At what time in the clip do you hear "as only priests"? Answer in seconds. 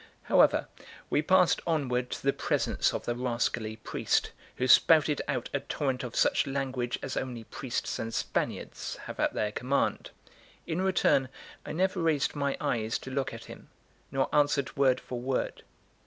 7.03-7.99